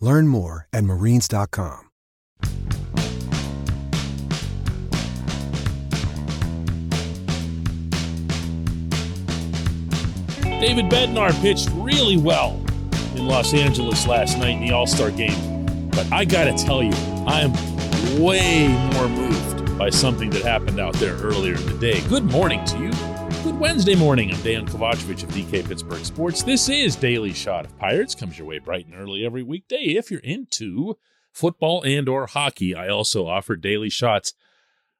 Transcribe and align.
Learn 0.00 0.28
more 0.28 0.68
at 0.72 0.84
marines.com. 0.84 1.84
David 10.60 10.86
Bednar 10.86 11.32
pitched 11.40 11.68
really 11.74 12.16
well 12.16 12.60
in 13.14 13.26
Los 13.28 13.54
Angeles 13.54 14.08
last 14.08 14.38
night 14.38 14.56
in 14.56 14.66
the 14.66 14.72
All 14.72 14.88
Star 14.88 15.10
game. 15.12 15.88
But 15.90 16.12
I 16.12 16.24
got 16.24 16.44
to 16.44 16.64
tell 16.64 16.82
you, 16.82 16.92
I 17.26 17.42
am 17.42 17.52
way 18.20 18.66
more 18.94 19.08
moved 19.08 19.78
by 19.78 19.90
something 19.90 20.30
that 20.30 20.42
happened 20.42 20.80
out 20.80 20.94
there 20.94 21.14
earlier 21.14 21.54
in 21.54 21.66
the 21.66 21.78
day. 21.78 22.00
Good 22.08 22.24
morning 22.24 22.64
to 22.66 22.78
you. 22.78 23.17
Good 23.44 23.60
Wednesday 23.60 23.94
morning. 23.94 24.32
I'm 24.32 24.42
Dan 24.42 24.66
Kovacevic 24.66 25.22
of 25.22 25.30
DK 25.30 25.66
Pittsburgh 25.66 26.04
Sports. 26.04 26.42
This 26.42 26.68
is 26.68 26.96
Daily 26.96 27.32
Shot 27.32 27.64
of 27.64 27.78
Pirates. 27.78 28.16
Comes 28.16 28.36
your 28.36 28.48
way 28.48 28.58
bright 28.58 28.86
and 28.86 28.96
early 28.96 29.24
every 29.24 29.44
weekday. 29.44 29.94
If 29.96 30.10
you're 30.10 30.20
into 30.20 30.98
football 31.32 31.82
and 31.84 32.08
or 32.08 32.26
hockey, 32.26 32.74
I 32.74 32.88
also 32.88 33.28
offer 33.28 33.54
daily 33.54 33.90
shots 33.90 34.34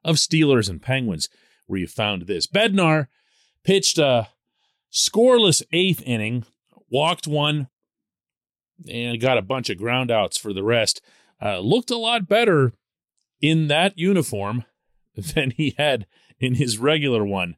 of 0.05 0.17
Steelers 0.17 0.70
and 0.70 0.80
Penguins 0.80 1.28
where 1.67 1.80
you 1.80 1.89
found 1.89 2.22
this. 2.22 2.47
Bednar 2.47 3.08
pitched 3.64 3.98
a 3.98 4.28
scoreless 4.92 5.62
eighth 5.73 6.02
inning, 6.06 6.45
walked 6.89 7.27
one, 7.27 7.67
and 8.89 9.20
got 9.20 9.36
a 9.36 9.42
bunch 9.42 9.69
of 9.69 9.78
groundouts 9.78 10.39
for 10.39 10.52
the 10.52 10.64
rest. 10.64 11.02
Uh, 11.42 11.58
looked 11.58 11.91
a 11.91 11.98
lot 11.98 12.28
better 12.28 12.73
in 13.41 13.67
that 13.67 13.98
uniform 13.98 14.64
than 15.34 15.50
he 15.50 15.75
had 15.77 16.06
in 16.39 16.55
his 16.55 16.78
regular 16.78 17.25
one 17.25 17.56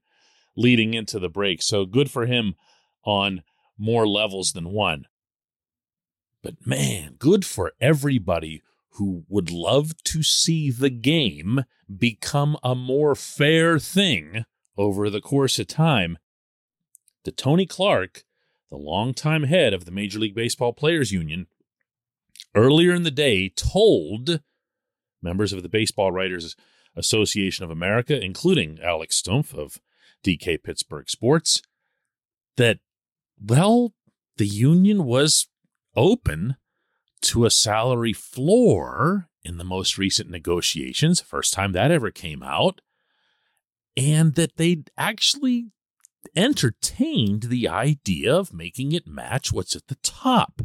leading 0.61 0.93
into 0.93 1.19
the 1.19 1.31
break. 1.31 1.63
So 1.63 1.87
good 1.87 2.11
for 2.11 2.27
him 2.27 2.55
on 3.05 3.43
more 3.79 4.07
levels 4.07 4.53
than 4.53 4.71
one. 4.71 5.07
But 6.43 6.67
man, 6.67 7.15
good 7.19 7.47
for 7.47 7.73
everybody 7.81 8.63
who 8.95 9.25
would 9.29 9.51
love 9.51 10.03
to 10.05 10.23
see 10.23 10.71
the 10.71 10.91
game 10.91 11.65
become 11.95 12.59
a 12.63 12.75
more 12.75 13.15
fair 13.15 13.79
thing 13.79 14.45
over 14.77 15.09
the 15.09 15.21
course 15.21 15.59
of 15.59 15.67
time. 15.67 16.19
The 17.25 17.33
Tony 17.33 17.67
Clark, 17.67 18.25
the 18.71 18.77
longtime 18.77 19.45
head 19.45 19.73
of 19.73 19.85
the 19.85 19.91
Major 19.91 20.19
League 20.19 20.35
Baseball 20.35 20.73
Players 20.73 21.11
Union, 21.11 21.47
earlier 22.55 22.93
in 22.93 23.03
the 23.03 23.11
day 23.11 23.49
told 23.49 24.41
members 25.23 25.53
of 25.53 25.63
the 25.63 25.69
Baseball 25.69 26.13
Writers 26.13 26.57
Association 26.97 27.65
of 27.65 27.71
America, 27.71 28.23
including 28.23 28.79
Alex 28.83 29.21
Stumpf 29.21 29.55
of 29.55 29.79
DK 30.25 30.63
Pittsburgh 30.63 31.09
Sports, 31.09 31.63
that, 32.57 32.79
well, 33.43 33.95
the 34.37 34.47
union 34.47 35.05
was 35.05 35.49
open 35.97 36.57
to 37.23 37.45
a 37.45 37.51
salary 37.51 38.13
floor 38.13 39.29
in 39.43 39.59
the 39.59 39.65
most 39.65 39.99
recent 39.99 40.31
negotiations, 40.31 41.21
first 41.21 41.53
time 41.53 41.73
that 41.73 41.91
ever 41.91 42.11
came 42.11 42.43
out, 42.43 42.81
and 43.97 44.35
that 44.35 44.57
they'd 44.57 44.91
actually 44.97 45.67
entertained 46.37 47.45
the 47.45 47.69
idea 47.69 48.35
of 48.35 48.53
making 48.53 48.93
it 48.93 49.07
match 49.07 49.53
what's 49.53 49.75
at 49.75 49.87
the 49.89 49.97
top. 49.97 50.63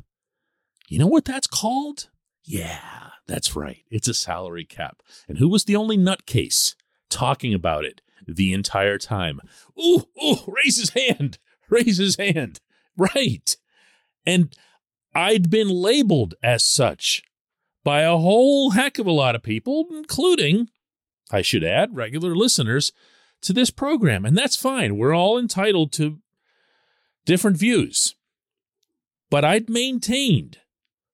You 0.88 1.00
know 1.00 1.08
what 1.08 1.26
that's 1.26 1.48
called? 1.48 2.10
Yeah, 2.44 3.10
that's 3.28 3.56
right. 3.56 3.84
It's 3.90 4.08
a 4.08 4.14
salary 4.14 4.66
cap. 4.66 5.02
And 5.28 5.38
who 5.38 5.50
was 5.50 5.66
the 5.66 5.76
only 5.76 5.98
nutcase 5.98 6.76
talking 7.10 7.54
about 7.54 7.86
it 7.86 8.02
the 8.28 8.54
entire 8.54 8.98
time? 8.98 9.42
Ooh, 9.80 10.06
ooh, 10.24 10.38
raise 10.48 10.80
his 10.80 10.92
hand, 10.92 11.38
raise 11.70 11.98
his 11.98 12.16
hand. 12.18 12.60
Right. 12.98 13.56
And 14.26 14.56
I'd 15.14 15.50
been 15.50 15.70
labeled 15.70 16.36
as 16.44 16.64
such 16.64 17.24
by 17.84 18.02
a 18.02 18.18
whole 18.18 18.72
heck 18.72 19.00
of 19.00 19.06
a 19.06 19.12
lot 19.12 19.36
of 19.36 19.44
people, 19.44 19.86
including, 19.92 20.70
I 21.32 21.42
should 21.42 21.64
add, 21.64 21.96
regular 21.96 22.36
listeners 22.36 22.92
to 23.42 23.54
this 23.54 23.70
program. 23.70 24.26
And 24.26 24.38
that's 24.38 24.56
fine. 24.56 24.98
We're 24.98 25.16
all 25.16 25.38
entitled 25.38 25.92
to 25.94 26.20
different 27.26 27.58
views. 27.58 28.16
But 29.30 29.46
I'd 29.46 29.70
maintained 29.70 30.60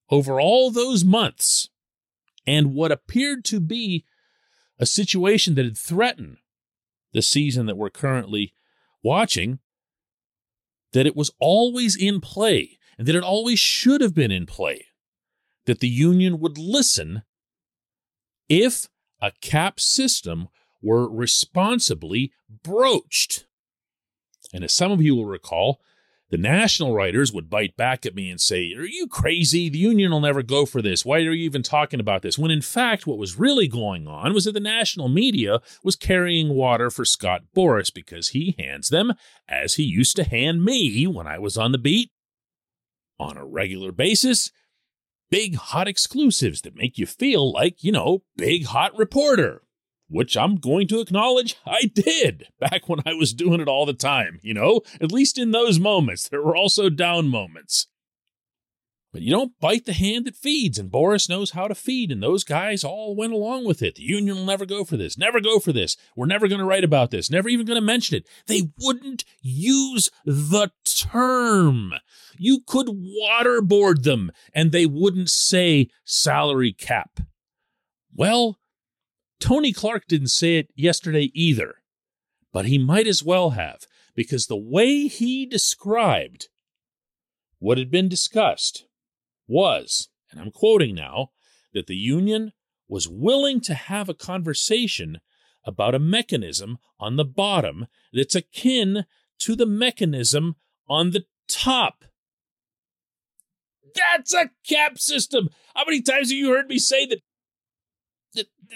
over 0.10 0.40
all 0.40 0.72
those 0.72 1.04
months 1.04 1.70
and 2.46 2.74
what 2.74 2.92
appeared 2.92 3.46
to 3.46 3.60
be 3.60 4.06
a 4.80 4.86
situation 4.86 5.56
that 5.56 5.66
had 5.66 5.78
threatened 5.78 6.38
the 7.14 7.22
season 7.22 7.66
that 7.66 7.78
we're 7.78 7.90
currently 7.90 8.54
watching 9.04 9.60
that 10.94 11.06
it 11.06 11.16
was 11.16 11.32
always 11.40 11.96
in 11.96 12.20
play 12.20 12.78
and 12.98 13.08
that 13.08 13.16
it 13.16 13.24
always 13.24 13.60
should 13.60 14.02
have 14.02 14.14
been 14.14 14.32
in 14.32 14.46
play 14.46 14.86
that 15.66 15.80
the 15.80 15.88
union 15.88 16.40
would 16.40 16.58
listen 16.58 17.24
if 18.50 18.88
a 19.22 19.32
cap 19.42 19.80
system 19.80 20.50
were 20.82 21.10
responsibly 21.10 22.34
broached. 22.64 23.46
And 24.54 24.64
as 24.64 24.74
some 24.74 24.92
of 24.92 25.02
you 25.02 25.16
will 25.16 25.26
recall, 25.26 25.80
the 26.31 26.38
national 26.38 26.94
writers 26.94 27.34
would 27.34 27.50
bite 27.50 27.75
back 27.75 28.06
at 28.06 28.16
me 28.16 28.30
and 28.30 28.40
say, 28.40 28.74
Are 28.74 28.86
you 28.86 29.06
crazy? 29.06 29.69
The 29.69 29.78
union 29.78 30.12
will 30.12 30.22
never 30.22 30.42
go 30.42 30.66
for 30.66 30.81
this. 30.81 31.06
Why 31.06 31.18
are 31.18 31.31
you 31.31 31.34
even 31.34 31.62
talking 31.62 32.00
about 32.00 32.22
this? 32.22 32.40
When 32.40 32.50
in 32.50 32.62
fact, 32.62 33.06
what 33.06 33.18
was 33.18 33.38
really 33.38 33.68
going 33.68 34.08
on 34.08 34.34
was 34.34 34.46
that 34.46 34.53
the 34.53 34.62
national 34.62 35.09
media 35.09 35.59
was 35.84 35.97
carrying 35.97 36.50
water 36.50 36.90
for 36.90 37.03
Scott 37.03 37.42
Boras 37.56 37.94
because 37.94 38.30
he 38.30 38.56
hands 38.58 38.88
them, 38.88 39.14
as 39.47 39.75
he 39.75 39.84
used 39.84 40.16
to 40.16 40.24
hand 40.24 40.64
me 40.64 41.06
when 41.06 41.28
I 41.28 41.38
was 41.38 41.58
on 41.58 41.74
the 41.74 41.78
beat, 41.78 42.12
on 43.19 43.36
a 43.36 43.46
regular 43.46 43.92
basis, 43.92 44.52
big 45.30 45.56
hot 45.56 45.88
exclusives 45.88 46.62
that 46.62 46.75
make 46.75 46.98
you 46.98 47.06
feel 47.06 47.52
like, 47.52 47.84
you 47.84 47.92
know, 47.92 48.24
big 48.38 48.66
hot 48.66 48.98
reporter 48.98 49.63
which 50.12 50.36
I'm 50.36 50.58
going 50.58 50.88
to 50.90 51.00
acknowledge 51.00 51.56
I 51.66 51.90
did 51.94 52.48
back 52.60 52.88
when 52.88 53.00
I 53.06 53.14
was 53.14 53.34
doing 53.34 53.62
it 53.62 53.68
all 53.68 53.86
the 53.86 53.94
time, 53.94 54.40
you 54.42 54.54
know, 54.54 54.82
at 55.00 55.12
least 55.12 55.38
in 55.38 55.52
those 55.52 55.80
moments. 55.80 56.28
There 56.28 56.42
were 56.42 56.56
also 56.56 56.90
down 56.90 57.30
moments. 57.30 57.88
But 59.14 59.24
you 59.24 59.32
don't 59.32 59.60
bite 59.60 59.86
the 59.86 59.94
hand 59.94 60.26
that 60.26 60.38
feeds, 60.38 60.80
and 60.80 60.90
Boras 60.90 61.28
knows 61.28 61.52
how 61.52 61.68
to 61.68 61.76
feed, 61.76 62.14
and 62.14 62.24
those 62.24 62.46
guys 62.46 62.84
all 62.84 63.14
went 63.14 63.34
along 63.34 63.66
with 63.66 63.81
it. 63.81 63.96
The 63.96 64.04
union 64.04 64.38
will 64.38 64.46
never 64.46 64.66
go 64.66 64.86
for 64.86 64.96
this, 64.96 65.18
never 65.18 65.42
go 65.42 65.60
for 65.60 65.74
this. 65.74 65.98
We're 66.16 66.28
never 66.28 66.48
going 66.48 66.60
to 66.60 66.66
write 66.66 66.86
about 66.86 67.12
this, 67.12 67.30
never 67.30 67.50
even 67.50 67.66
going 67.66 67.80
to 67.80 67.86
mention 67.86 68.16
it. 68.16 68.28
They 68.48 68.69
wouldn't 68.80 69.25
use 69.42 70.12
the 70.24 70.72
term. 70.86 71.94
You 72.38 72.62
could 72.66 72.88
waterboard 72.88 74.04
them, 74.04 74.31
and 74.54 74.72
they 74.72 74.86
wouldn't 74.86 75.30
say 75.30 75.90
salary 76.06 76.72
cap. 76.72 77.19
Well, 78.16 78.61
Tony 79.42 79.74
Clark 79.74 80.04
didn't 80.08 80.28
say 80.28 80.58
it 80.58 80.70
yesterday 80.76 81.32
either, 81.34 81.76
but 82.54 82.66
he 82.66 82.78
might 82.78 83.08
as 83.08 83.24
well 83.24 83.50
have, 83.52 83.80
because 84.16 84.46
the 84.46 84.56
way 84.56 85.08
he 85.08 85.46
described 85.46 86.48
what 87.60 87.78
had 87.78 87.92
been 87.92 88.08
discussed 88.08 88.86
was, 89.48 90.10
and 90.32 90.40
I'm 90.40 90.52
quoting 90.52 90.96
now, 90.96 91.32
that 91.74 91.88
the 91.88 91.96
union 91.96 92.54
was 92.88 93.10
willing 93.10 93.62
to 93.62 93.74
have 93.74 94.08
a 94.08 94.14
conversation 94.14 95.20
about 95.66 95.96
a 95.96 96.00
mechanism 96.00 96.78
on 97.00 97.16
the 97.16 97.26
bottom 97.26 97.88
that's 98.14 98.36
akin 98.36 99.06
to 99.40 99.56
the 99.56 99.66
mechanism 99.66 100.56
on 100.88 101.12
the 101.12 101.26
top. 101.48 102.06
That's 103.96 104.34
a 104.34 104.52
cap 104.68 105.00
system. 105.00 105.50
How 105.76 105.86
many 105.86 106.02
times 106.02 106.30
have 106.30 106.38
you 106.38 106.50
heard 106.50 106.68
me 106.68 106.80
say 106.80 107.06
that 107.08 107.22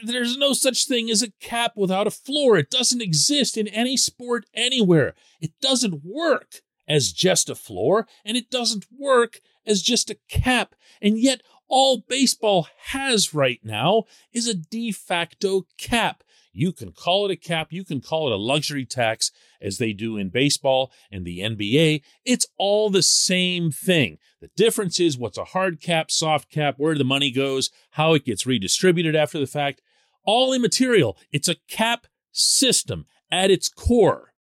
there's 0.04 0.38
no 0.38 0.54
such 0.54 0.86
thing 0.86 1.10
as 1.10 1.22
a 1.22 1.31
cap 1.40 1.74
without 1.75 2.07
a 2.07 2.12
floor. 2.12 2.57
It 2.57 2.69
doesn't 2.69 3.02
exist 3.02 3.57
in 3.57 3.68
any 3.68 3.98
sport 3.98 4.46
anywhere. 4.54 5.16
It 5.40 5.52
doesn't 5.62 6.04
work 6.04 6.62
as 6.88 7.12
just 7.12 7.50
a 7.50 7.56
floor, 7.56 8.07
and 8.24 8.38
it 8.38 8.50
doesn't 8.50 8.86
work 8.98 9.40
as 9.66 9.81
just 9.81 10.10
a 10.10 10.18
cap. 10.30 10.75
And 11.02 11.18
yet, 11.18 11.42
all 11.68 12.04
baseball 12.07 12.68
has 12.88 13.34
right 13.34 13.60
now 13.63 14.04
is 14.31 14.48
a 14.48 14.54
de 14.54 14.92
facto 14.92 15.66
cap. 15.78 16.24
You 16.56 16.72
can 16.72 16.94
call 16.94 17.25
it 17.25 17.31
a 17.31 17.36
cap, 17.36 17.68
you 17.72 17.84
can 17.84 18.00
call 18.00 18.28
it 18.28 18.34
a 18.34 18.38
luxury 18.38 18.86
tax, 18.86 19.30
as 19.62 19.78
they 19.78 19.92
do 19.92 20.16
in 20.16 20.30
baseball 20.30 20.90
and 21.12 21.25
the 21.25 21.40
NBA. 21.40 22.02
It's 22.24 22.48
all 22.57 22.90
the 22.90 23.04
same 23.04 23.72
thing. 23.72 24.19
The 24.40 24.50
difference 24.56 24.98
is 25.00 25.18
what's 25.18 25.38
a 25.38 25.44
hard 25.44 25.81
cap, 25.81 26.10
soft 26.10 26.50
cap, 26.50 26.75
where 26.78 26.96
the 26.96 27.04
money 27.04 27.30
goes, 27.30 27.72
how 27.92 28.13
it 28.13 28.24
gets 28.24 28.46
redistributed 28.46 29.18
after 29.18 29.38
the 29.38 29.48
fact. 29.48 29.81
All 30.24 30.54
immaterial. 30.54 31.18
It's 31.30 31.50
a 31.50 31.57
cap 31.68 32.07
system 32.31 33.06
at 33.30 33.52
its 33.52 33.68
core. 33.68 34.34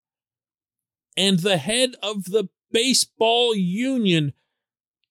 And 1.16 1.40
the 1.40 1.56
head 1.56 1.96
of 2.00 2.26
the 2.26 2.48
baseball 2.70 3.56
union 3.56 4.34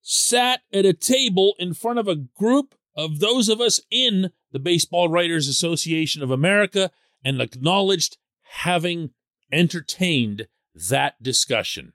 sat 0.02 0.62
at 0.72 0.86
a 0.86 0.94
table 0.94 1.56
in 1.60 1.74
front 1.74 2.00
of 2.00 2.08
a 2.08 2.16
group 2.16 2.76
of 2.96 3.20
those 3.20 3.50
of 3.50 3.60
us 3.60 3.82
in 3.92 4.32
the 4.54 4.60
Baseball 4.60 5.10
Writers 5.10 5.50
Association 5.50 6.24
of 6.24 6.32
America 6.32 6.92
and 7.26 7.42
acknowledged 7.42 8.18
having 8.44 9.10
entertained 9.52 10.48
that 10.74 11.22
discussion. 11.22 11.94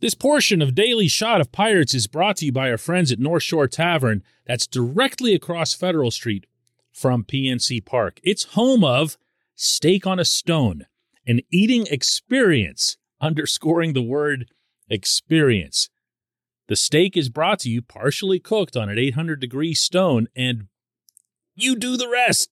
This 0.00 0.14
portion 0.14 0.62
of 0.62 0.76
Daily 0.76 1.08
Shot 1.08 1.40
of 1.40 1.50
Pirates 1.50 1.92
is 1.92 2.06
brought 2.06 2.36
to 2.36 2.46
you 2.46 2.52
by 2.52 2.70
our 2.70 2.78
friends 2.78 3.10
at 3.10 3.18
North 3.18 3.42
Shore 3.42 3.66
Tavern, 3.66 4.22
that's 4.46 4.66
directly 4.66 5.34
across 5.34 5.74
Federal 5.74 6.12
Street 6.12 6.46
from 6.92 7.24
PNC 7.24 7.84
Park. 7.84 8.20
It's 8.22 8.44
home 8.44 8.84
of 8.84 9.16
Steak 9.56 10.06
on 10.06 10.20
a 10.20 10.24
Stone, 10.24 10.86
an 11.26 11.40
eating 11.50 11.86
experience, 11.90 12.96
underscoring 13.20 13.92
the 13.92 14.02
word 14.02 14.50
experience. 14.88 15.88
The 16.68 16.76
steak 16.76 17.16
is 17.16 17.30
brought 17.30 17.58
to 17.60 17.70
you 17.70 17.80
partially 17.82 18.38
cooked 18.38 18.76
on 18.76 18.90
an 18.90 18.98
800 18.98 19.40
degree 19.40 19.74
stone, 19.74 20.28
and 20.36 20.68
you 21.56 21.74
do 21.74 21.96
the 21.96 22.08
rest. 22.08 22.50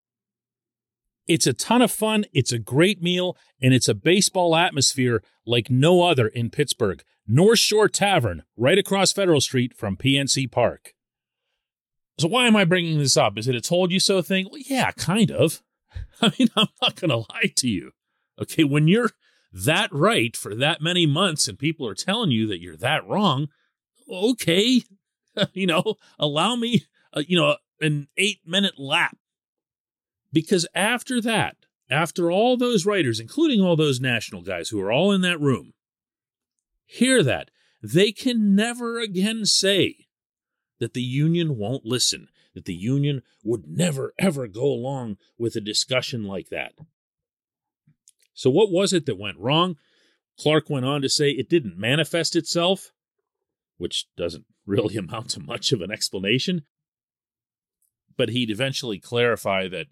It's 1.28 1.48
a 1.48 1.54
ton 1.54 1.82
of 1.82 1.92
fun, 1.92 2.26
it's 2.34 2.52
a 2.52 2.60
great 2.60 3.02
meal, 3.02 3.36
and 3.62 3.74
it's 3.74 3.90
a 3.90 3.94
baseball 3.94 4.56
atmosphere 4.56 5.24
like 5.46 5.70
no 5.70 6.04
other 6.04 6.28
in 6.28 6.50
Pittsburgh. 6.50 7.04
North 7.28 7.60
Shore 7.60 7.90
Tavern, 7.90 8.44
right 8.56 8.78
across 8.78 9.12
Federal 9.12 9.42
Street 9.42 9.76
from 9.76 9.98
PNC 9.98 10.52
Park. 10.52 10.94
So, 12.20 12.28
why 12.28 12.48
am 12.48 12.56
I 12.56 12.64
bringing 12.64 13.00
this 13.00 13.18
up? 13.18 13.38
Is 13.38 13.48
it 13.48 13.56
a 13.56 13.62
told 13.62 13.92
you 13.92 14.00
so 14.00 14.22
thing? 14.22 14.48
Well, 14.50 14.62
yeah, 14.66 14.92
kind 14.92 15.32
of. 15.32 15.62
I 16.22 16.32
mean, 16.38 16.50
I'm 16.56 16.68
not 16.82 16.96
going 16.96 17.10
to 17.10 17.26
lie 17.30 17.52
to 17.58 17.68
you. 17.68 17.92
Okay, 18.40 18.64
when 18.64 18.88
you're 18.88 19.12
that 19.52 19.92
right 19.92 20.38
for 20.38 20.54
that 20.56 20.82
many 20.82 21.06
months 21.06 21.48
and 21.48 21.58
people 21.58 21.88
are 21.88 21.96
telling 21.96 22.32
you 22.32 22.46
that 22.48 22.62
you're 22.62 22.78
that 22.78 23.06
wrong, 23.08 23.48
okay, 24.12 24.84
you 25.54 25.68
know, 25.68 25.96
allow 26.20 26.56
me, 26.56 26.86
uh, 27.14 27.24
you 27.28 27.38
know, 27.38 27.58
an 27.82 28.08
eight 28.18 28.40
minute 28.46 28.80
lap. 28.80 29.18
Because 30.32 30.68
after 30.76 31.22
that, 31.22 31.56
after 31.90 32.32
all 32.32 32.58
those 32.58 32.86
writers, 32.86 33.20
including 33.20 33.62
all 33.62 33.76
those 33.76 34.02
national 34.02 34.42
guys 34.42 34.70
who 34.70 34.82
are 34.82 34.92
all 34.92 35.12
in 35.12 35.22
that 35.22 35.40
room, 35.40 35.74
hear 36.86 37.24
that, 37.24 37.52
they 37.82 38.12
can 38.12 38.56
never 38.56 39.00
again 39.00 39.46
say 39.46 40.08
that 40.80 40.94
the 40.94 41.02
union 41.02 41.58
won't 41.58 41.86
listen, 41.86 42.28
that 42.54 42.66
the 42.66 42.74
union 42.74 43.22
would 43.44 43.68
never, 43.68 44.14
ever 44.18 44.48
go 44.48 44.66
along 44.66 45.18
with 45.38 45.56
a 45.56 45.62
discussion 45.62 46.26
like 46.26 46.50
that. 46.50 46.74
So, 48.34 48.50
what 48.50 48.72
was 48.72 48.92
it 48.92 49.06
that 49.06 49.18
went 49.18 49.38
wrong? 49.38 49.78
Clark 50.38 50.70
went 50.70 50.86
on 50.86 51.02
to 51.02 51.10
say 51.10 51.30
it 51.30 51.50
didn't 51.50 51.78
manifest 51.78 52.36
itself 52.36 52.92
which 53.78 54.06
doesn't 54.18 54.46
really 54.66 54.98
amount 54.98 55.30
to 55.32 55.40
much 55.40 55.72
of 55.72 55.82
an 55.82 55.92
explanation. 55.92 56.64
But 58.18 58.30
he'd 58.30 58.50
eventually 58.50 59.00
clarify 59.00 59.68
that 59.68 59.88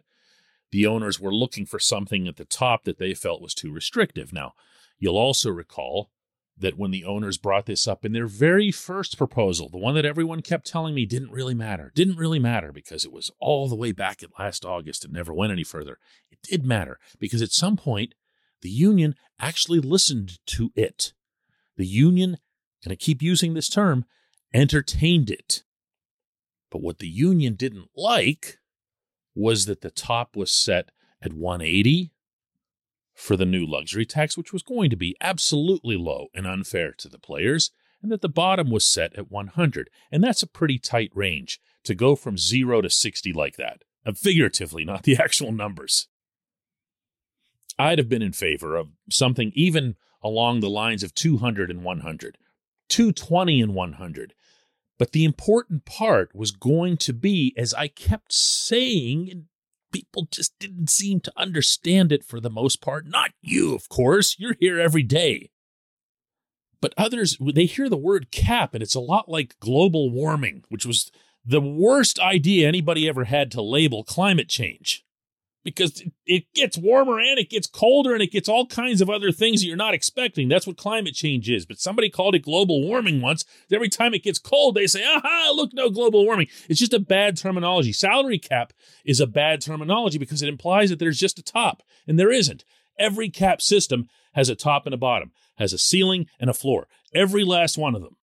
the 0.71 0.87
owners 0.87 1.19
were 1.19 1.33
looking 1.33 1.65
for 1.65 1.77
something 1.77 2.27
at 2.27 2.37
the 2.37 2.45
top 2.45 2.83
that 2.85 2.97
they 2.97 3.13
felt 3.13 3.41
was 3.41 3.53
too 3.53 3.71
restrictive. 3.71 4.33
Now, 4.33 4.53
you'll 4.97 5.17
also 5.17 5.51
recall 5.51 6.09
that 6.57 6.77
when 6.77 6.91
the 6.91 7.03
owners 7.03 7.37
brought 7.37 7.65
this 7.65 7.87
up 7.87 8.05
in 8.05 8.13
their 8.13 8.27
very 8.27 8.71
first 8.71 9.17
proposal, 9.17 9.69
the 9.69 9.77
one 9.77 9.95
that 9.95 10.05
everyone 10.05 10.41
kept 10.41 10.67
telling 10.67 10.93
me 10.93 11.05
didn't 11.05 11.31
really 11.31 11.53
matter, 11.53 11.91
didn't 11.95 12.17
really 12.17 12.39
matter 12.39 12.71
because 12.71 13.05
it 13.05 13.11
was 13.11 13.31
all 13.39 13.67
the 13.67 13.75
way 13.75 13.91
back 13.91 14.21
at 14.23 14.39
last 14.39 14.65
August 14.65 15.03
and 15.03 15.13
never 15.13 15.33
went 15.33 15.51
any 15.51 15.63
further. 15.63 15.97
It 16.31 16.39
did 16.43 16.65
matter 16.65 16.99
because 17.19 17.41
at 17.41 17.51
some 17.51 17.75
point, 17.75 18.13
the 18.61 18.69
union 18.69 19.15
actually 19.39 19.79
listened 19.79 20.39
to 20.47 20.71
it. 20.75 21.13
The 21.75 21.87
union 21.87 22.37
and 22.83 22.91
I 22.91 22.95
keep 22.95 23.21
using 23.21 23.53
this 23.53 23.69
term, 23.69 24.05
entertained 24.53 25.29
it. 25.29 25.63
But 26.69 26.81
what 26.81 26.99
the 26.99 27.07
union 27.07 27.55
didn't 27.55 27.89
like 27.95 28.59
was 29.35 29.65
that 29.65 29.81
the 29.81 29.91
top 29.91 30.35
was 30.35 30.51
set 30.51 30.89
at 31.21 31.33
180 31.33 32.11
for 33.13 33.37
the 33.37 33.45
new 33.45 33.65
luxury 33.65 34.05
tax, 34.05 34.37
which 34.37 34.51
was 34.51 34.63
going 34.63 34.89
to 34.89 34.95
be 34.95 35.15
absolutely 35.21 35.95
low 35.95 36.27
and 36.33 36.47
unfair 36.47 36.91
to 36.93 37.07
the 37.07 37.19
players, 37.19 37.71
and 38.01 38.11
that 38.11 38.21
the 38.21 38.29
bottom 38.29 38.69
was 38.69 38.85
set 38.85 39.15
at 39.15 39.31
100. 39.31 39.89
And 40.11 40.23
that's 40.23 40.43
a 40.43 40.47
pretty 40.47 40.79
tight 40.79 41.11
range 41.13 41.59
to 41.83 41.95
go 41.95 42.15
from 42.15 42.37
zero 42.37 42.81
to 42.81 42.89
60 42.89 43.33
like 43.33 43.55
that, 43.57 43.83
uh, 44.05 44.13
figuratively, 44.13 44.83
not 44.83 45.03
the 45.03 45.17
actual 45.19 45.51
numbers. 45.51 46.07
I'd 47.79 47.97
have 47.97 48.09
been 48.09 48.21
in 48.21 48.33
favor 48.33 48.75
of 48.75 48.89
something 49.09 49.51
even 49.55 49.95
along 50.21 50.59
the 50.59 50.69
lines 50.69 51.03
of 51.03 51.13
200 51.15 51.69
and 51.69 51.83
100, 51.83 52.37
220 52.89 53.61
and 53.61 53.73
100. 53.73 54.33
But 54.99 55.11
the 55.11 55.25
important 55.25 55.85
part 55.85 56.35
was 56.35 56.51
going 56.51 56.97
to 56.97 57.13
be, 57.13 57.53
as 57.57 57.73
I 57.73 57.87
kept 57.87 58.31
saying, 58.31 59.29
and 59.31 59.45
people 59.91 60.27
just 60.31 60.57
didn't 60.59 60.89
seem 60.89 61.19
to 61.21 61.33
understand 61.35 62.11
it 62.11 62.23
for 62.23 62.39
the 62.39 62.49
most 62.49 62.81
part. 62.81 63.05
Not 63.05 63.31
you, 63.41 63.75
of 63.75 63.89
course, 63.89 64.35
you're 64.37 64.55
here 64.59 64.79
every 64.79 65.03
day. 65.03 65.49
But 66.79 66.93
others, 66.97 67.37
they 67.39 67.65
hear 67.65 67.89
the 67.89 67.97
word 67.97 68.31
cap, 68.31 68.73
and 68.73 68.83
it's 68.83 68.95
a 68.95 68.99
lot 68.99 69.29
like 69.29 69.59
global 69.59 70.11
warming, 70.11 70.63
which 70.69 70.85
was 70.85 71.11
the 71.45 71.61
worst 71.61 72.19
idea 72.19 72.67
anybody 72.67 73.07
ever 73.07 73.23
had 73.23 73.51
to 73.51 73.61
label 73.61 74.03
climate 74.03 74.49
change 74.49 75.03
because 75.63 76.03
it 76.25 76.45
gets 76.53 76.77
warmer 76.77 77.19
and 77.19 77.39
it 77.39 77.49
gets 77.49 77.67
colder 77.67 78.13
and 78.13 78.21
it 78.21 78.31
gets 78.31 78.49
all 78.49 78.65
kinds 78.65 79.01
of 79.01 79.09
other 79.09 79.31
things 79.31 79.61
that 79.61 79.67
you're 79.67 79.77
not 79.77 79.93
expecting. 79.93 80.49
That's 80.49 80.67
what 80.67 80.77
climate 80.77 81.15
change 81.15 81.49
is. 81.49 81.65
But 81.65 81.79
somebody 81.79 82.09
called 82.09 82.35
it 82.35 82.39
global 82.39 82.81
warming 82.85 83.21
once. 83.21 83.45
Every 83.71 83.89
time 83.89 84.13
it 84.13 84.23
gets 84.23 84.39
cold, 84.39 84.75
they 84.75 84.87
say, 84.87 85.03
aha, 85.05 85.53
look, 85.55 85.73
no 85.73 85.89
global 85.89 86.25
warming. 86.25 86.47
It's 86.67 86.79
just 86.79 86.93
a 86.93 86.99
bad 86.99 87.37
terminology. 87.37 87.93
Salary 87.93 88.39
cap 88.39 88.73
is 89.05 89.19
a 89.19 89.27
bad 89.27 89.61
terminology 89.61 90.17
because 90.17 90.41
it 90.41 90.49
implies 90.49 90.89
that 90.89 90.99
there's 90.99 91.19
just 91.19 91.39
a 91.39 91.43
top, 91.43 91.81
and 92.07 92.19
there 92.19 92.31
isn't. 92.31 92.65
Every 92.99 93.29
cap 93.29 93.61
system 93.61 94.09
has 94.33 94.49
a 94.49 94.55
top 94.55 94.85
and 94.85 94.93
a 94.93 94.97
bottom, 94.97 95.31
has 95.57 95.73
a 95.73 95.77
ceiling 95.77 96.27
and 96.39 96.49
a 96.49 96.53
floor, 96.53 96.87
every 97.13 97.43
last 97.43 97.77
one 97.77 97.95
of 97.95 98.01
them. 98.01 98.17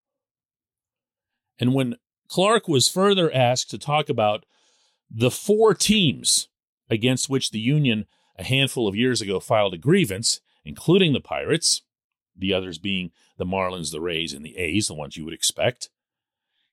And 1.58 1.74
when 1.74 1.96
Clark 2.28 2.68
was 2.68 2.88
further 2.88 3.32
asked 3.32 3.70
to 3.70 3.78
talk 3.78 4.08
about 4.08 4.44
the 5.10 5.30
four 5.30 5.74
teams 5.74 6.48
against 6.90 7.30
which 7.30 7.50
the 7.50 7.60
Union 7.60 8.06
a 8.36 8.44
handful 8.44 8.88
of 8.88 8.96
years 8.96 9.20
ago 9.20 9.38
filed 9.38 9.74
a 9.74 9.78
grievance, 9.78 10.40
including 10.64 11.12
the 11.12 11.20
Pirates, 11.20 11.82
the 12.36 12.52
others 12.52 12.78
being 12.78 13.10
the 13.38 13.46
Marlins, 13.46 13.92
the 13.92 14.00
Rays, 14.00 14.32
and 14.32 14.44
the 14.44 14.56
A's, 14.56 14.88
the 14.88 14.94
ones 14.94 15.16
you 15.16 15.24
would 15.24 15.34
expect. 15.34 15.90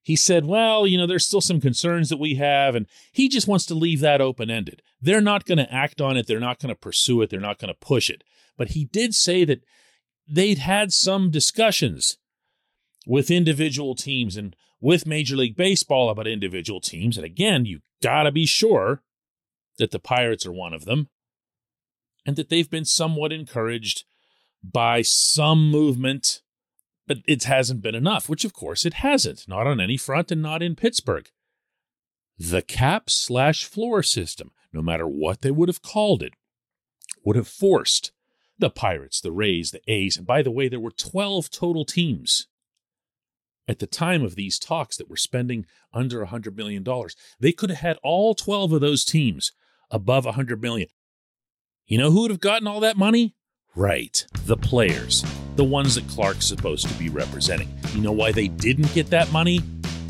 He 0.02 0.16
said, 0.16 0.46
Well, 0.46 0.88
you 0.88 0.98
know, 0.98 1.06
there's 1.06 1.26
still 1.26 1.42
some 1.42 1.60
concerns 1.60 2.10
that 2.10 2.20
we 2.20 2.36
have, 2.36 2.76
and 2.76 2.88
he 3.12 3.28
just 3.28 3.48
wants 3.48 3.66
to 3.66 3.76
leave 3.76 4.00
that 4.00 4.22
open 4.22 4.50
ended. 4.50 4.82
They're 5.02 5.22
not 5.22 5.46
going 5.46 5.58
to 5.58 5.74
act 5.74 6.00
on 6.00 6.16
it, 6.16 6.28
they're 6.28 6.40
not 6.40 6.60
going 6.60 6.74
to 6.74 6.80
pursue 6.80 7.22
it, 7.22 7.30
they're 7.30 7.40
not 7.40 7.60
going 7.60 7.74
to 7.74 7.80
push 7.80 8.10
it. 8.10 8.24
But 8.58 8.70
he 8.70 8.86
did 8.86 9.14
say 9.14 9.44
that 9.46 9.64
they'd 10.28 10.60
had 10.60 10.94
some 10.94 11.30
discussions 11.30 12.18
with 13.06 13.30
individual 13.30 13.96
teams 13.96 14.38
and 14.38 14.56
with 14.80 15.06
Major 15.06 15.36
League 15.36 15.56
Baseball 15.56 16.10
about 16.10 16.28
individual 16.28 16.80
teams. 16.80 17.18
And 17.18 17.26
again, 17.26 17.66
you 17.66 17.80
got 18.02 18.24
to 18.24 18.32
be 18.32 18.46
sure 18.46 19.02
that 19.78 19.92
the 19.92 20.00
Pirates 20.00 20.46
are 20.46 20.52
one 20.52 20.74
of 20.74 20.86
them, 20.86 21.10
and 22.26 22.36
that 22.36 22.50
they've 22.50 22.70
been 22.70 22.86
somewhat 22.86 23.32
encouraged 23.32 24.04
by 24.64 25.02
some 25.02 25.70
movement, 25.72 26.42
but 27.06 27.20
it 27.26 27.44
hasn't 27.46 27.82
been 27.82 27.96
enough, 27.96 28.28
which 28.28 28.44
of 28.44 28.54
course 28.54 28.86
it 28.86 28.96
hasn't, 28.96 29.48
not 29.48 29.68
on 29.68 29.80
any 29.80 29.98
front 29.98 30.32
and 30.32 30.42
not 30.42 30.62
in 30.62 30.76
Pittsburgh. 30.76 31.30
The 32.38 32.62
cap 32.62 33.10
slash 33.10 33.64
floor 33.64 34.04
system, 34.04 34.52
no 34.74 34.82
matter 34.82 35.08
what 35.08 35.42
they 35.42 35.52
would 35.52 35.70
have 35.70 35.82
called 35.82 36.22
it, 36.22 36.34
would 37.24 37.36
have 37.36 37.48
forced 37.48 38.12
the 38.60 38.70
Pirates, 38.70 39.22
the 39.22 39.32
Rays, 39.32 39.72
the 39.72 39.82
A's, 39.88 40.18
and 40.18 40.26
by 40.26 40.42
the 40.42 40.52
way, 40.52 40.68
there 40.68 40.80
were 40.80 40.92
12 40.92 41.50
total 41.50 41.86
teams. 41.86 42.48
at 43.68 43.80
the 43.80 43.88
time 43.88 44.24
of 44.24 44.36
these 44.36 44.58
talks 44.58 44.96
that 44.98 45.10
were 45.10 45.18
spending 45.18 45.66
under 45.94 46.26
$100 46.26 46.56
million. 46.56 46.86
They 47.40 47.52
could 47.52 47.70
have 47.70 47.80
had 47.80 47.98
all 48.02 48.34
12 48.34 48.72
of 48.74 48.82
those 48.82 49.04
teams 49.04 49.52
above 49.92 50.26
100 50.26 50.62
million. 50.62 50.90
You 51.86 51.98
know 51.98 52.12
who 52.12 52.22
would 52.22 52.32
have 52.32 52.40
gotten 52.40 52.68
all 52.68 52.80
that 52.82 52.98
money? 52.98 53.36
Right, 53.76 54.26
the 54.46 54.58
players, 54.58 55.24
the 55.56 55.64
ones 55.64 55.96
that 55.96 56.08
Clark's 56.08 56.46
supposed 56.46 56.88
to 56.88 56.94
be 56.96 57.10
representing. 57.10 57.70
You 57.94 58.02
know 58.02 58.12
why 58.12 58.32
they 58.32 58.48
didn't 58.48 58.94
get 58.94 59.10
that 59.12 59.32
money? 59.32 59.62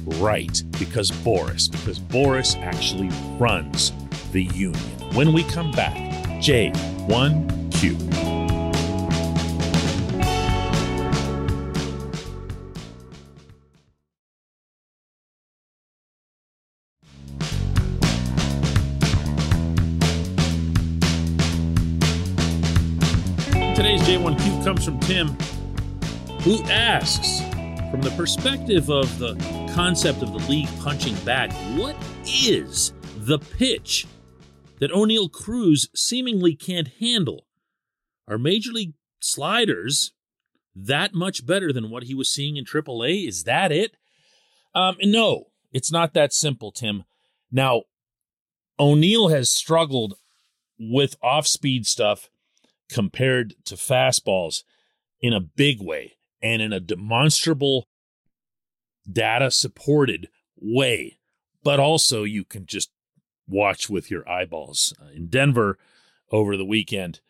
Right, 0.06 0.64
because 0.80 1.12
Boras, 1.12 1.70
because 1.70 2.00
Boras 2.00 2.58
actually 2.62 3.10
runs 3.38 3.92
the 4.32 4.44
union. 4.44 4.82
When 5.14 5.34
we 5.34 5.44
come 5.44 5.72
back, 5.72 5.96
J1Q. 6.42 8.27
Today's 23.78 24.02
J1Q 24.02 24.64
comes 24.64 24.84
from 24.84 25.00
Tim, 25.02 25.28
who 26.42 26.64
asks 26.64 27.42
From 27.92 28.02
the 28.02 28.12
perspective 28.18 28.90
of 28.90 29.20
the 29.20 29.36
concept 29.76 30.24
of 30.24 30.32
the 30.32 30.40
league 30.50 30.68
punching 30.80 31.14
back, 31.18 31.52
what 31.78 31.96
is 32.26 32.92
the 33.18 33.38
pitch 33.38 34.08
that 34.80 34.90
Oneil 34.90 35.32
Cruz 35.32 35.90
seemingly 35.94 36.56
can't 36.56 36.88
handle? 37.00 37.46
Are 38.28 38.40
Major 38.40 38.72
League 38.72 38.96
sliders 39.20 40.12
that 40.76 41.14
much 41.14 41.46
better 41.46 41.72
than 41.72 41.92
what 41.92 42.06
he 42.06 42.16
was 42.16 42.32
seeing 42.32 42.58
in 42.58 42.66
AAA? 42.66 43.28
Is 43.28 43.44
that 43.44 43.72
it? 43.72 43.96
Um, 44.74 44.98
no, 45.04 45.50
it's 45.72 45.92
not 45.92 46.16
that 46.16 46.34
simple, 46.34 46.72
Tim. 46.72 47.04
Now, 47.52 47.84
Oneil 48.80 49.30
has 49.30 49.52
struggled 49.52 50.16
with 50.80 51.16
off 51.22 51.46
speed 51.46 51.86
stuff 51.86 52.32
compared 52.90 53.56
to 53.66 53.76
fastballs 53.76 54.64
in 55.22 55.34
a 55.34 55.42
big 55.42 55.82
way 55.82 56.18
and 56.42 56.62
in 56.62 56.72
a 56.72 56.80
demonstrable 56.80 57.88
data 59.12 59.52
supported 59.52 60.30
way. 60.56 61.20
But 61.64 61.80
also, 61.80 62.24
you 62.24 62.46
can 62.46 62.66
just 62.66 62.92
watch 63.48 63.90
with 63.90 64.12
your 64.12 64.28
eyeballs. 64.30 64.94
Uh, 65.02 65.10
in 65.14 65.28
Denver 65.28 65.78
over 66.32 66.56
the 66.56 66.66
weekend, 66.66 67.22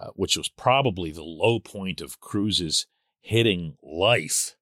uh, 0.00 0.08
which 0.14 0.36
was 0.36 0.48
probably 0.48 1.10
the 1.10 1.22
low 1.22 1.60
point 1.60 2.00
of 2.00 2.20
Cruz's 2.20 2.86
hitting 3.20 3.76
life, 3.82 4.56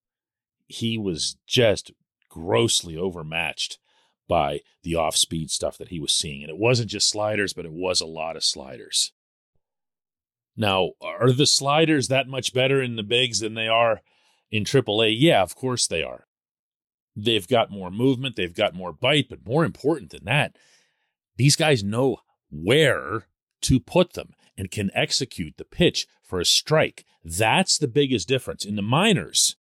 he 0.67 0.99
was 0.99 1.37
just 1.47 1.93
grossly 2.29 2.97
overmatched 2.97 3.79
by 4.29 4.61
the 4.83 4.95
off 4.95 5.17
speed 5.17 5.51
stuff 5.51 5.77
that 5.79 5.89
he 5.89 6.01
was 6.01 6.13
seeing. 6.13 6.43
And 6.43 6.51
it 6.51 6.59
wasn't 6.59 6.91
just 6.91 7.09
sliders, 7.09 7.53
but 7.53 7.67
it 7.67 7.73
was 7.73 8.01
a 8.01 8.07
lot 8.07 8.37
of 8.37 8.45
sliders. 8.45 9.13
Now, 10.57 10.91
are 11.01 11.33
the 11.33 11.47
sliders 11.47 12.09
that 12.09 12.29
much 12.29 12.53
better 12.53 12.83
in 12.83 12.97
the 12.97 13.03
bigs 13.03 13.41
than 13.41 13.55
they 13.55 13.69
are 13.69 14.03
in 14.51 14.65
AAA? 14.65 15.17
Yeah, 15.19 15.43
of 15.43 15.55
course 15.55 15.87
they 15.87 16.03
are. 16.03 16.27
They've 17.17 17.47
got 17.47 17.71
more 17.71 17.91
movement, 17.91 18.37
they've 18.37 18.55
got 18.55 18.75
more 18.75 18.93
bite, 18.93 19.29
but 19.29 19.47
more 19.47 19.65
important 19.65 20.11
than 20.11 20.25
that, 20.25 20.57
these 21.37 21.57
guys 21.57 21.83
know 21.83 22.19
where 22.51 23.27
to 23.63 23.81
put 23.81 24.15
them 24.15 24.31
and 24.57 24.71
can 24.71 24.91
execute 24.95 25.57
the 25.57 25.65
pitch 25.65 26.07
for 26.23 26.41
a 26.41 26.45
strike. 26.45 27.05
That's 27.25 27.79
the 27.79 27.89
biggest 27.89 28.29
difference. 28.29 28.65
In 28.65 28.77
the 28.77 28.83
minors, 28.83 29.57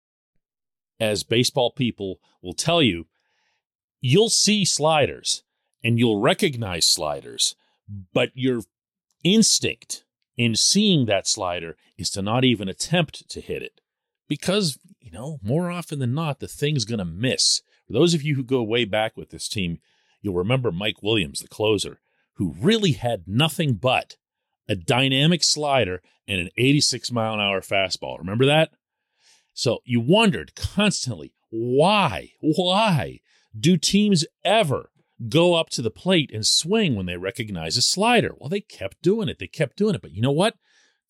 as 0.99 1.23
baseball 1.23 1.71
people 1.71 2.19
will 2.41 2.53
tell 2.53 2.81
you, 2.81 3.07
you'll 4.01 4.29
see 4.29 4.65
sliders 4.65 5.43
and 5.83 5.97
you'll 5.97 6.21
recognize 6.21 6.85
sliders, 6.85 7.55
but 8.13 8.29
your 8.33 8.61
instinct 9.23 10.03
in 10.39 10.55
seeing 10.55 11.05
that 11.05 11.27
slider 11.27 11.75
is 11.97 12.09
to 12.09 12.21
not 12.21 12.45
even 12.45 12.69
attempt 12.69 13.27
to 13.29 13.41
hit 13.41 13.61
it. 13.61 13.81
Because, 14.29 14.79
you 15.01 15.11
know, 15.11 15.37
more 15.43 15.69
often 15.69 15.99
than 15.99 16.13
not, 16.13 16.39
the 16.39 16.47
thing's 16.47 16.85
going 16.85 16.99
to 16.99 17.05
miss. 17.05 17.61
For 17.85 17.91
those 17.91 18.13
of 18.13 18.23
you 18.23 18.35
who 18.35 18.43
go 18.43 18.63
way 18.63 18.85
back 18.85 19.17
with 19.17 19.31
this 19.31 19.49
team, 19.49 19.79
you'll 20.21 20.35
remember 20.35 20.71
Mike 20.71 21.03
Williams, 21.03 21.41
the 21.41 21.49
closer, 21.49 21.99
who 22.35 22.55
really 22.57 22.93
had 22.93 23.27
nothing 23.27 23.73
but 23.73 24.15
a 24.69 24.77
dynamic 24.77 25.43
slider 25.43 26.01
and 26.25 26.39
an 26.39 26.49
86 26.55 27.11
mile 27.11 27.33
an 27.33 27.41
hour 27.41 27.59
fastball. 27.59 28.17
Remember 28.17 28.45
that? 28.45 28.71
So 29.53 29.79
you 29.83 29.99
wondered 29.99 30.55
constantly 30.55 31.33
why, 31.49 32.31
why 32.39 33.19
do 33.59 33.75
teams 33.75 34.23
ever 34.45 34.89
go 35.27 35.55
up 35.55 35.69
to 35.71 35.81
the 35.81 35.91
plate 35.91 36.31
and 36.33 36.45
swing 36.45 36.95
when 36.95 37.05
they 37.05 37.17
recognize 37.17 37.75
a 37.75 37.81
slider. 37.81 38.33
Well, 38.37 38.49
they 38.49 38.61
kept 38.61 39.01
doing 39.01 39.27
it. 39.27 39.39
They 39.39 39.47
kept 39.47 39.77
doing 39.77 39.95
it. 39.95 40.01
But 40.01 40.13
you 40.13 40.21
know 40.21 40.31
what? 40.31 40.55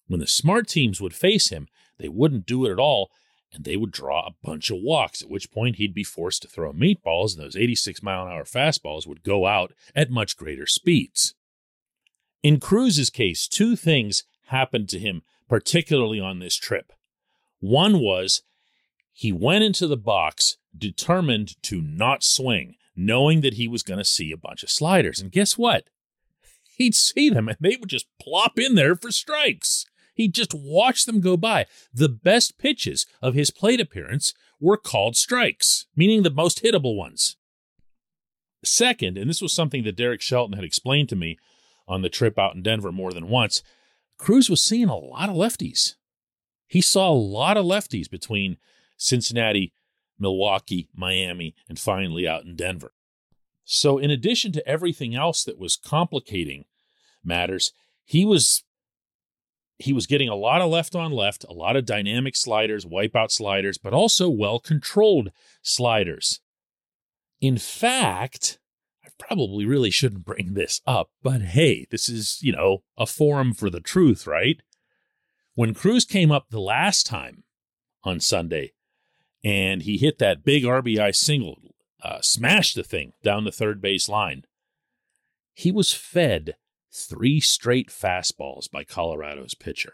When 0.08 0.20
the 0.20 0.28
smart 0.28 0.68
teams 0.68 1.00
would 1.00 1.14
face 1.14 1.50
him, 1.50 1.68
they 2.00 2.10
wouldn't 2.10 2.48
do 2.48 2.66
it 2.66 2.72
at 2.72 2.80
all, 2.80 3.12
and 3.54 3.64
they 3.64 3.78
would 3.78 3.92
draw 3.92 4.26
a 4.26 4.36
bunch 4.44 4.72
of 4.72 4.80
walks, 4.82 5.22
at 5.22 5.30
which 5.30 5.52
point 5.52 5.76
he'd 5.76 5.94
be 5.94 6.04
forced 6.04 6.42
to 6.42 6.48
throw 6.48 6.74
meatballs, 6.74 7.36
and 7.36 7.46
those 7.46 7.56
86 7.56 8.02
mile 8.02 8.26
an 8.26 8.32
hour 8.32 8.44
fastballs 8.44 9.06
would 9.06 9.22
go 9.22 9.46
out 9.46 9.74
at 9.96 10.10
much 10.10 10.38
greater 10.38 10.66
speeds. 10.66 11.36
In 12.42 12.60
Cruz's 12.60 13.10
case, 13.10 13.48
two 13.48 13.76
things 13.76 14.24
happened 14.48 14.90
to 14.90 15.00
him, 15.00 15.22
particularly 15.48 16.20
on 16.20 16.40
this 16.40 16.56
trip. 16.56 16.94
One 17.60 18.00
was 18.00 18.42
he 19.12 19.32
went 19.32 19.64
into 19.64 19.86
the 19.86 19.98
box 19.98 20.58
determined 20.76 21.62
to 21.64 21.82
not 21.82 22.24
swing 22.24 22.76
knowing 23.00 23.40
that 23.42 23.54
he 23.54 23.68
was 23.68 23.82
going 23.82 23.98
to 23.98 24.06
see 24.06 24.32
a 24.32 24.38
bunch 24.38 24.62
of 24.62 24.70
sliders. 24.70 25.22
And 25.22 25.32
guess 25.32 25.58
what? 25.58 25.86
He'd 26.76 26.96
see 26.96 27.30
them 27.30 27.48
and 27.48 27.58
they 27.60 27.78
would 27.80 27.90
just 27.90 28.08
plop 28.22 28.60
in 28.60 28.76
there 28.76 28.96
for 28.96 29.12
strikes. 29.12 29.86
He'd 30.14 30.34
just 30.34 30.54
watch 30.54 31.06
them 31.06 31.22
go 31.22 31.38
by. 31.38 31.66
The 31.94 32.10
best 32.10 32.58
pitches 32.58 33.06
of 33.22 33.36
his 33.36 33.52
plate 33.52 33.80
appearance 33.80 34.34
were 34.60 34.76
called 34.76 35.16
strikes, 35.16 35.88
meaning 35.96 36.24
the 36.24 36.30
most 36.30 36.62
hittable 36.62 36.98
ones. 36.98 37.38
Second, 38.66 39.18
and 39.18 39.30
this 39.30 39.42
was 39.42 39.54
something 39.54 39.84
that 39.84 39.96
Derek 39.96 40.22
Shelton 40.22 40.58
had 40.58 40.66
explained 40.66 41.08
to 41.10 41.16
me 41.16 41.38
on 41.88 42.02
the 42.02 42.10
trip 42.10 42.38
out 42.38 42.54
in 42.54 42.62
Denver 42.62 42.92
more 42.92 43.14
than 43.14 43.30
once, 43.30 43.64
Cruz 44.18 44.50
was 44.50 44.62
seeing 44.62 44.90
a 44.90 44.98
lot 44.98 45.30
of 45.30 45.36
lefties. 45.36 45.96
He 46.68 46.82
saw 46.82 47.10
a 47.10 47.14
lot 47.14 47.56
of 47.56 47.66
lefties 47.66 48.10
between 48.10 48.58
Cincinnati 48.98 49.72
Milwaukee, 50.20 50.90
Miami, 50.96 51.56
and 51.68 51.80
finally 51.80 52.28
out 52.28 52.44
in 52.44 52.56
Denver. 52.56 52.94
So, 53.64 53.98
in 53.98 54.10
addition 54.10 54.52
to 54.54 54.68
everything 54.68 55.16
else 55.16 55.44
that 55.44 55.60
was 55.60 55.78
complicating 55.78 56.66
matters, 57.24 57.72
he 58.04 58.26
was 58.26 58.64
he 59.80 59.94
was 59.94 60.08
getting 60.08 60.28
a 60.28 60.36
lot 60.36 60.62
of 60.62 60.70
left 60.70 60.94
on 60.94 61.12
left, 61.12 61.46
a 61.48 61.54
lot 61.54 61.78
of 61.78 61.86
dynamic 61.86 62.36
sliders, 62.36 62.86
wipeout 62.86 63.32
sliders, 63.32 63.78
but 63.78 63.94
also 63.94 64.30
well 64.30 64.60
controlled 64.60 65.32
sliders. 65.62 66.42
In 67.40 67.58
fact, 67.58 68.60
I 69.06 69.10
probably 69.18 69.66
really 69.66 69.90
shouldn't 69.90 70.26
bring 70.26 70.54
this 70.54 70.82
up, 70.86 71.12
but 71.24 71.42
hey, 71.42 71.88
this 71.90 72.10
is, 72.10 72.40
you 72.42 72.52
know, 72.52 72.84
a 72.98 73.06
forum 73.06 73.54
for 73.54 73.70
the 73.70 73.80
truth, 73.80 74.28
right? 74.28 74.62
When 75.56 75.74
Cruz 75.74 76.04
came 76.06 76.32
up 76.32 76.50
the 76.50 76.60
last 76.60 77.06
time 77.06 77.44
on 78.04 78.20
Sunday, 78.20 78.74
and 79.44 79.84
he 79.84 79.98
hit 79.98 80.20
that 80.20 80.44
big 80.44 80.64
RBI 80.64 81.16
single, 81.16 81.60
uh, 82.04 82.20
smashed 82.22 82.76
the 82.76 82.84
thing 82.84 83.14
down 83.24 83.44
the 83.44 83.52
third 83.52 83.82
base 83.82 84.10
line. 84.10 84.44
He 85.54 85.72
was 85.72 85.92
fed 85.92 86.56
three 86.92 87.40
straight 87.40 87.90
fastballs 87.90 88.70
by 88.70 88.84
Colorado's 88.84 89.54
pitcher. 89.54 89.94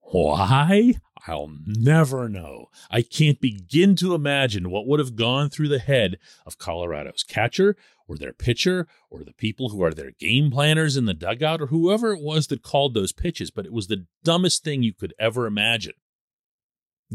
Why? 0.00 0.94
I'll 1.28 1.52
never 1.64 2.28
know. 2.28 2.66
I 2.90 3.02
can't 3.02 3.40
begin 3.40 3.94
to 3.96 4.14
imagine 4.14 4.70
what 4.70 4.86
would 4.86 4.98
have 4.98 5.14
gone 5.14 5.50
through 5.50 5.68
the 5.68 5.78
head 5.78 6.18
of 6.44 6.58
Colorado's 6.58 7.22
catcher 7.22 7.76
or 8.08 8.16
their 8.16 8.32
pitcher 8.32 8.88
or 9.08 9.22
the 9.22 9.32
people 9.32 9.68
who 9.68 9.82
are 9.82 9.94
their 9.94 10.10
game 10.10 10.50
planners 10.50 10.96
in 10.96 11.04
the 11.04 11.14
dugout 11.14 11.60
or 11.60 11.66
whoever 11.66 12.12
it 12.12 12.22
was 12.22 12.48
that 12.48 12.62
called 12.62 12.94
those 12.94 13.12
pitches, 13.12 13.50
but 13.52 13.66
it 13.66 13.72
was 13.72 13.86
the 13.86 14.06
dumbest 14.24 14.64
thing 14.64 14.82
you 14.82 14.94
could 14.94 15.14
ever 15.18 15.46
imagine 15.46 15.94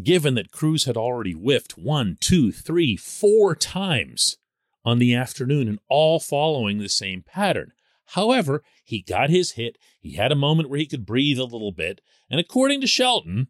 given 0.01 0.35
that 0.35 0.51
Cruz 0.51 0.85
had 0.85 0.97
already 0.97 1.33
whiffed 1.33 1.77
one, 1.77 2.17
two, 2.19 2.51
three, 2.51 2.97
four 2.97 3.55
times 3.55 4.37
on 4.83 4.99
the 4.99 5.15
afternoon 5.15 5.67
and 5.67 5.79
all 5.89 6.19
following 6.19 6.77
the 6.77 6.89
same 6.89 7.23
pattern. 7.23 7.71
However, 8.09 8.63
he 8.83 9.01
got 9.01 9.29
his 9.29 9.51
hit. 9.51 9.77
He 9.99 10.13
had 10.13 10.31
a 10.31 10.35
moment 10.35 10.69
where 10.69 10.79
he 10.79 10.85
could 10.85 11.05
breathe 11.05 11.39
a 11.39 11.43
little 11.43 11.71
bit. 11.71 12.01
And 12.29 12.39
according 12.39 12.81
to 12.81 12.87
Shelton, 12.87 13.47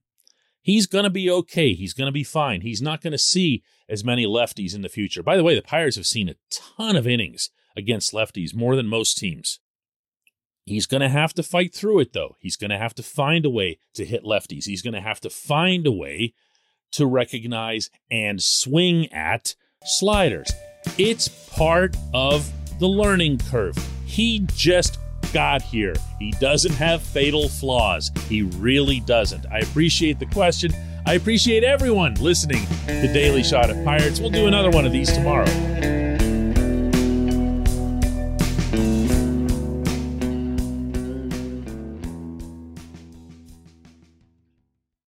he's 0.61 0.87
going 0.87 1.03
to 1.03 1.09
be 1.09 1.29
okay. 1.29 1.73
He's 1.73 1.93
going 1.93 2.07
to 2.07 2.13
be 2.13 2.23
fine. 2.23 2.61
He's 2.61 2.81
not 2.81 3.01
going 3.01 3.11
to 3.11 3.17
see 3.17 3.63
as 3.89 4.03
many 4.03 4.25
lefties 4.25 4.73
in 4.73 4.81
the 4.81 4.89
future. 4.89 5.21
By 5.21 5.35
the 5.35 5.43
way, 5.43 5.55
the 5.55 5.61
Pirates 5.61 5.97
have 5.97 6.07
seen 6.07 6.29
a 6.29 6.35
ton 6.49 6.95
of 6.95 7.07
innings 7.07 7.49
against 7.75 8.13
lefties, 8.13 8.55
more 8.55 8.75
than 8.75 8.87
most 8.87 9.17
teams. 9.17 9.59
He's 10.65 10.87
going 10.87 11.01
to 11.01 11.09
have 11.09 11.33
to 11.35 11.43
fight 11.43 11.73
through 11.73 11.99
it, 11.99 12.13
though. 12.13 12.35
He's 12.39 12.55
going 12.55 12.71
to 12.71 12.77
have 12.77 12.95
to 12.95 13.03
find 13.03 13.45
a 13.45 13.49
way 13.49 13.77
to 13.93 14.03
hit 14.03 14.23
lefties. 14.23 14.65
He's 14.65 14.81
going 14.81 14.95
to 14.95 15.01
have 15.01 15.19
to 15.21 15.29
find 15.29 15.85
a 15.85 15.91
way 15.91 16.33
to 16.93 17.05
recognize 17.05 17.89
and 18.09 18.41
swing 18.41 19.11
at 19.13 19.55
sliders. 19.83 20.51
It's 20.97 21.27
part 21.27 21.95
of 22.13 22.51
the 22.79 22.87
learning 22.87 23.39
curve. 23.49 23.77
He 24.05 24.47
just 24.55 24.97
got 25.33 25.61
here. 25.61 25.93
He 26.17 26.31
doesn't 26.39 26.73
have 26.73 27.03
fatal 27.03 27.47
flaws. 27.47 28.09
He 28.27 28.43
really 28.43 29.01
doesn't. 29.01 29.45
I 29.51 29.59
appreciate 29.59 30.17
the 30.17 30.25
question. 30.27 30.73
I 31.05 31.13
appreciate 31.13 31.63
everyone 31.63 32.15
listening 32.15 32.65
to 32.87 33.13
Daily 33.13 33.43
Shot 33.43 33.69
of 33.69 33.83
Pirates. 33.83 34.19
We'll 34.19 34.31
do 34.31 34.47
another 34.47 34.71
one 34.71 34.85
of 34.85 34.91
these 34.91 35.11
tomorrow. 35.11 36.04